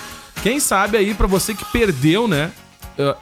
[0.42, 2.50] Quem sabe aí pra você que perdeu, né?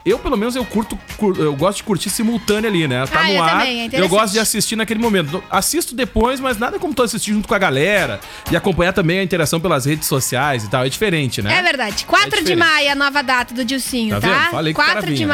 [0.05, 3.05] Eu, pelo menos, eu curto, cur- eu gosto de curtir simultâneo ali, né?
[3.07, 3.49] Tá Ah, no eu ar.
[3.59, 5.41] também, é eu gosto de assistir naquele momento.
[5.49, 8.19] Assisto depois, mas nada como tu assistir junto com a galera
[8.51, 10.83] e acompanhar também a interação pelas redes sociais e tal.
[10.85, 11.57] É diferente, né?
[11.57, 12.03] É verdade.
[12.05, 12.57] 4 de diferente.
[12.59, 14.47] maio, a nova data do Dilcinho, Tá tá?
[14.51, 15.27] Falei que o cara 4 de vinha,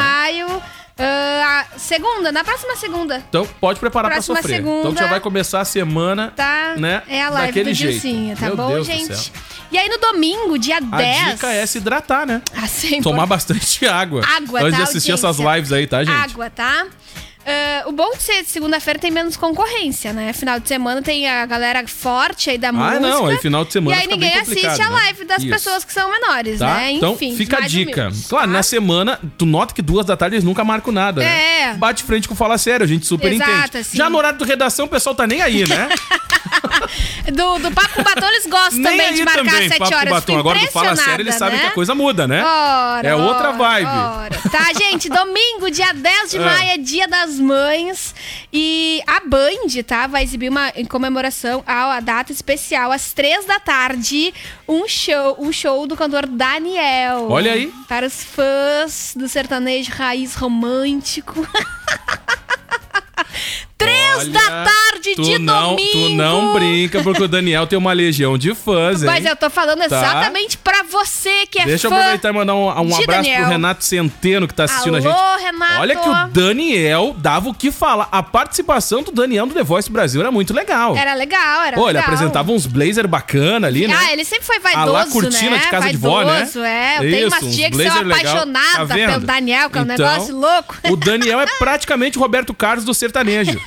[0.98, 3.22] Ah, segunda, na próxima segunda.
[3.28, 4.56] Então pode preparar Próxima pra sofrer.
[4.56, 4.88] segunda.
[4.88, 6.74] Então já vai começar a semana, Tá?
[6.78, 7.02] né?
[7.08, 7.92] É a live daquele do jeito.
[8.00, 9.32] Dilcinho, tá Meu bom, Deus gente?
[9.70, 11.32] E aí no domingo, dia A 10.
[11.34, 12.40] dica é se hidratar, né?
[12.54, 13.02] Ah, sempre.
[13.02, 14.22] Tomar bastante água.
[14.24, 15.42] Água, Antes tá, de assistir audiência?
[15.42, 16.14] essas lives aí, tá, gente?
[16.30, 16.86] Água, tá?
[17.46, 20.32] Ah, o bom de ser de segunda-feira tem menos concorrência, né?
[20.32, 22.96] Final de semana tem a galera forte aí da música.
[22.96, 24.88] Ah, não, aí final de semana E aí ninguém assiste a né?
[24.88, 25.48] live das Isso.
[25.52, 26.74] pessoas que são menores, Tá?
[26.74, 26.92] né?
[26.92, 28.00] então Enfim, fica a dica.
[28.02, 28.52] humildes, Claro, tá?
[28.52, 31.26] na semana, tu nota que duas da tarde eles nunca marcam nada, É.
[31.26, 31.74] né?
[31.74, 33.78] Bate frente com Fala Sério, a gente super Exato, entende.
[33.78, 33.96] assim.
[33.96, 35.88] Já no horário do redação, o pessoal tá nem aí, né?
[37.32, 39.90] Do, do Papo com Batom eles gostam nem também de marcar também, às 7 papo
[39.90, 40.10] com horas.
[40.10, 40.38] batom.
[40.38, 41.60] Agora do Fala Sério, eles impressionada, sabem né?
[41.62, 42.44] que a coisa muda, né?
[42.44, 43.86] Ora, é outra ora, vibe.
[43.88, 44.38] ora.
[44.50, 46.42] Tá, gente, domingo, dia 10 de Ah.
[46.44, 48.14] maio, é dia das mães.
[48.52, 53.58] E a Band, tá, vai exibir uma em comemoração à data especial, às 3 da
[53.60, 54.32] tarde,
[54.68, 57.26] um show, um show do cantor Daniel.
[57.30, 57.72] Olha aí.
[57.88, 61.46] Para os fãs do sertanejo raiz romântico.
[63.78, 65.90] 3 Três da tarde tu de não, domingo.
[65.92, 69.06] Tu não brinca, porque o Daniel tem uma legião de fãs, hein?
[69.06, 71.98] Mas eu tô falando exatamente pra você que é Deixa eu fã.
[71.98, 73.40] aproveitar e mandar um, um abraço Daniel.
[73.42, 75.42] pro Renato Centeno que tá assistindo Alô, a gente.
[75.44, 75.80] Renato.
[75.80, 78.08] Olha que o Daniel dava o que falar.
[78.10, 80.96] A participação do Daniel no The Voice Brasil era muito legal.
[80.96, 82.04] Era legal, era Pô, ele legal.
[82.04, 83.94] apresentava uns blazer bacana ali, né?
[83.98, 85.58] Ah, ele sempre foi A vaidoso, lá cortina né?
[85.58, 86.32] de casa de vó, né?
[86.32, 86.96] Vaidoso, é.
[86.96, 88.18] Eu tenho Isso, umas uns dias que blazer legal.
[88.18, 90.76] apaixonada Tá pelo Daniel, que é um Então, negócio louco.
[90.88, 93.60] O Daniel é praticamente o Roberto Carlos do sertanejo.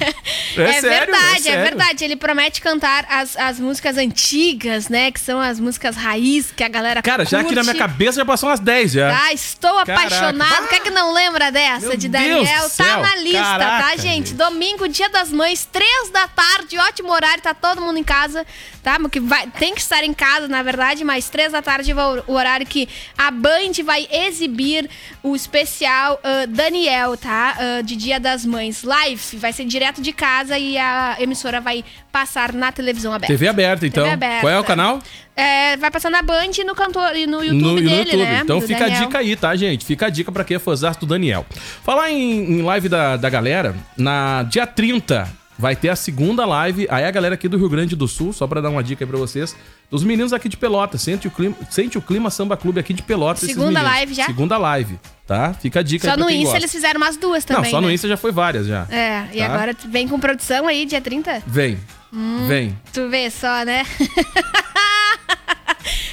[0.58, 1.64] É, É, sério, verdade, é, sério.
[1.64, 2.04] verdade.
[2.04, 5.12] Ele promete cantar as, as músicas antigas, né?
[5.12, 7.80] Que são as músicas raiz que a galera Cara, já aqui na minha curte.
[7.80, 9.18] cabeça já passou umas 10 já.
[9.26, 9.94] Ah, estou Caraca.
[9.94, 10.68] apaixonado.
[10.68, 12.70] Quem é que não lembra dessa Meu de Deus Daniel?
[12.70, 14.04] do Tá na lista, tá, Caraca, gente?
[14.30, 14.34] gente.
[14.34, 18.46] Domingo, dia das mães, três da tarde, ótimo horário, tá todo mundo em casa,
[18.84, 18.98] tá?
[19.10, 22.34] Que vai, tem que estar em casa, na verdade, mas três da tarde vai o
[22.34, 24.90] horário que a Band vai exibir
[25.24, 27.56] o especial ah, Daniel, tá?
[27.58, 28.84] Ah, de Dia das Mães.
[28.84, 33.34] Live, vai ser direto de casa e a emissora vai passar na televisão aberta.
[33.34, 34.04] TV aberta, então.
[34.04, 34.42] TV aberta.
[34.42, 35.00] Qual é o canal?
[35.36, 38.24] É, vai passar na Band e no, cantor, e no YouTube no, no dele, YouTube.
[38.24, 38.42] né?
[38.44, 39.06] Então Do fica a Daniel.
[39.06, 39.86] dica aí, tá, gente?
[39.86, 41.46] Fica a dica pra quem é fãzão do Daniel.
[41.84, 46.88] Falar em, em live da, da galera, na dia 30 vai ter a segunda live.
[46.90, 49.10] Aí a galera aqui do Rio Grande do Sul, só pra dar uma dica aí
[49.10, 49.56] pra vocês,
[49.90, 51.02] dos meninos aqui de Pelotas.
[51.02, 53.42] Sente o clima, sente o clima Samba Clube aqui de Pelotas.
[53.50, 54.26] Segunda live já?
[54.26, 55.54] Segunda live, tá?
[55.54, 57.64] Fica a dica Só no Insta eles fizeram umas duas também.
[57.64, 57.94] Não, só no né?
[57.94, 58.86] Insta já foi várias já.
[58.90, 59.46] É, e Tá?
[59.46, 61.44] agora tu vem com produção aí, dia 30?
[61.46, 61.80] Vem.
[62.14, 62.48] Hum.
[62.48, 62.78] Vem.
[62.94, 63.84] Tu vê só, né?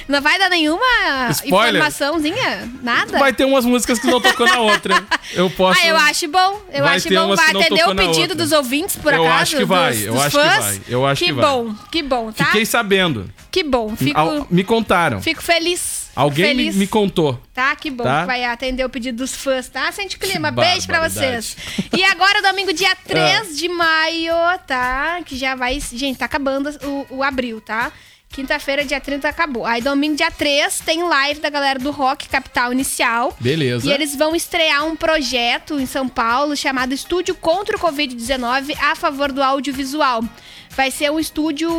[0.07, 0.85] Não vai dar nenhuma
[1.31, 1.75] Spoiler.
[1.75, 2.69] informaçãozinha?
[2.81, 3.19] Nada?
[3.19, 5.03] Vai ter umas músicas que não tocou na outra.
[5.33, 5.79] Eu posso.
[5.81, 6.61] Ah, eu acho bom.
[6.71, 7.35] Eu Vai acho bom.
[7.35, 9.41] Vai que atender o pedido dos ouvintes, por Eu acaso?
[9.43, 10.65] acho que vai, dos- eu dos acho que fãs?
[10.65, 11.45] vai, eu acho que que vai.
[11.45, 12.45] bom, que bom, tá?
[12.45, 13.29] Fiquei sabendo.
[13.51, 13.93] Que bom.
[13.97, 15.21] Fico, Al- Me contaram.
[15.21, 16.07] fico feliz.
[16.15, 16.75] Alguém me, feliz.
[16.77, 17.39] me contou.
[17.53, 18.21] Tá, que bom Tá?
[18.21, 19.91] que vai atender o pedido dos fãs, tá?
[19.91, 20.49] Sente clima.
[20.49, 21.55] Que Beijo pra vocês.
[21.95, 22.97] E agora, domingo, dia Ah.
[23.05, 24.33] 3 de maio,
[24.65, 25.19] tá?
[25.25, 25.77] Que já vai.
[25.79, 27.91] Gente, tá acabando o, o abril, tá?
[28.29, 29.65] Quinta-feira, dia 30, acabou.
[29.65, 33.35] Aí, domingo, dia 3, tem live da galera do Rock Capital Inicial.
[33.39, 33.87] Beleza.
[33.87, 38.95] E eles vão estrear um projeto em São Paulo chamado Estúdio contra o Covid-19 a
[38.95, 40.23] favor do audiovisual.
[40.69, 41.71] Vai ser um estúdio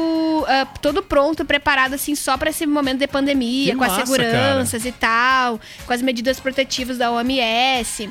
[0.48, 4.06] ah, todo pronto, preparado assim só para esse momento de pandemia, Que com as massa,
[4.06, 8.10] seguranças e tal, com as medidas protetivas da OMS.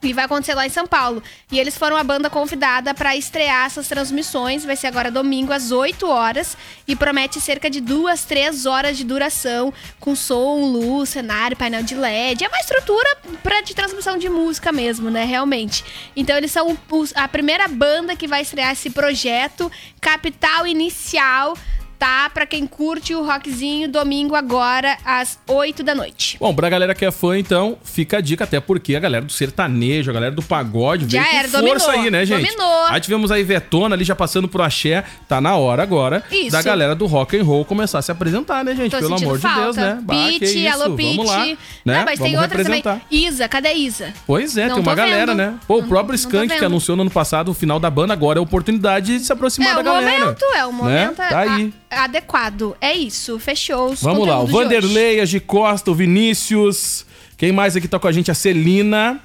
[0.00, 1.20] E vai acontecer lá em São Paulo.
[1.50, 4.64] E eles foram a banda convidada para estrear essas transmissões.
[4.64, 6.56] Vai ser agora domingo às 8 horas.
[6.86, 9.74] E promete cerca de duas, três horas de duração.
[9.98, 12.44] Com som, luz, cenário, painel de LED.
[12.44, 15.24] É uma estrutura pra, de transmissão de música mesmo, né?
[15.24, 15.84] Realmente.
[16.14, 19.70] Então eles são os- a primeira banda que vai estrear esse projeto.
[20.00, 21.56] Capital Inicial.
[21.98, 22.30] Tá?
[22.30, 26.36] Pra quem curte o rockzinho, domingo agora às 8 da noite.
[26.38, 29.32] Bom, pra galera que é fã, então, fica a dica, até porque a galera do
[29.32, 32.44] sertanejo, a galera do pagode Já veio era, com força dominou, aí, né, gente?
[32.46, 32.84] dominou.
[32.86, 35.02] Aí tivemos a Ivetona ali já passando pro axé.
[35.26, 36.52] Tá na hora agora Isso.
[36.52, 38.92] da galera do rock and roll começar a se apresentar, né, gente?
[38.92, 39.56] Tô Pelo amor falta.
[39.56, 39.98] de Deus, né?
[40.06, 41.16] Pete, isso, alô Pete.
[41.16, 41.56] Vamos lá, né?
[41.84, 42.76] Não, mas tem Vamos outras também.
[42.80, 43.06] representar.
[43.10, 44.12] Isa, cadê Isa?
[44.26, 45.36] Pois é, Não tem uma galera, vendo.
[45.36, 45.54] né?
[45.66, 47.90] Pô, o Não- próprio não tô Skank que anunciou no ano passado o final da
[47.90, 50.18] banda, agora é a oportunidade de se aproximar É da o galera.
[50.20, 51.28] momento, é o momento Né?
[51.28, 51.72] Tá aí.
[51.87, 52.76] a- adequado.
[52.80, 54.52] É isso, fechou os Vamos lá, o de.
[54.52, 57.06] Vanderlei, a Gi Costa, o Vinícius.
[57.36, 58.30] Quem mais aqui tá com a gente?
[58.30, 59.20] A Celina.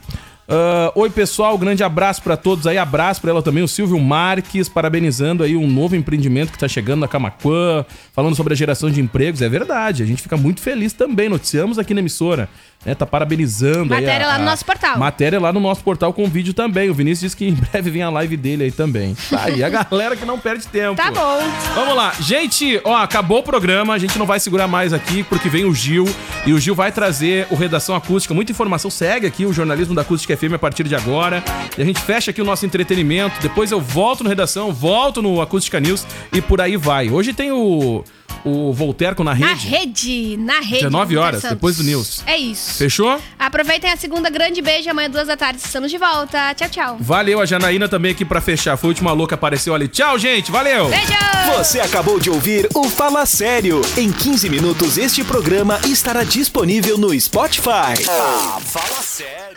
[0.47, 2.77] Ah, Oi, pessoal, grande abraço pra todos aí.
[2.77, 6.99] Abraço pra ela também, o Silvio Marques, parabenizando aí um novo empreendimento que tá chegando
[6.99, 9.41] na Camaquã, falando sobre a geração de empregos.
[9.41, 11.29] É verdade, a gente fica muito feliz também.
[11.29, 12.49] Noticiamos aqui na emissora,
[12.85, 12.93] né?
[12.95, 14.01] Tá parabenizando aí.
[14.01, 14.97] Matéria a- lá no a- nosso portal.
[14.97, 16.89] Matéria lá no nosso portal com vídeo também.
[16.89, 19.15] O Vinícius disse que em breve vem a live dele aí também.
[19.29, 20.95] Tá aí, a galera que não perde tempo.
[20.95, 21.39] Tá bom.
[21.75, 25.49] Vamos lá, gente, ó, acabou o programa, a gente não vai segurar mais aqui porque
[25.49, 26.05] vem o Gil
[26.45, 30.01] e o Gil vai trazer o Redação Acústica, muita informação, segue aqui o jornalismo da
[30.01, 31.43] Acústica FM a partir de agora.
[31.77, 35.41] E a gente fecha aqui o nosso entretenimento, depois eu volto no Redação, volto no
[35.41, 37.09] Acústica News e por aí vai.
[37.09, 38.03] Hoje tem o
[38.45, 39.67] o Volterco na Na rede.
[39.67, 40.83] rede, na rede.
[40.83, 41.55] 19 horas, Santos.
[41.57, 42.23] depois do News.
[42.25, 42.73] É isso.
[42.75, 43.19] Fechou?
[43.39, 46.53] Aproveitem a segunda grande beijo, amanhã duas da tarde estamos de volta.
[46.53, 46.97] Tchau, tchau.
[46.99, 48.77] Valeu, a Janaína também aqui pra fechar.
[48.77, 49.87] Foi a última louca, apareceu ali.
[49.87, 50.89] Tchau, gente, valeu!
[50.89, 51.13] Beijo!
[51.57, 53.81] Você acabou de ouvir o Fala Sério.
[53.97, 57.93] Em 15 minutos, este programa estará disponível no Spotify.
[58.09, 59.55] Ah, fala sério.